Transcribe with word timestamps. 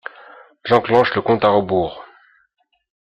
J’enclenche 0.65 1.13
le 1.13 1.21
compte 1.21 1.45
à 1.45 1.49
rebours. 1.49 2.03